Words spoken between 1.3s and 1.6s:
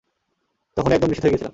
গিয়েছিলাম।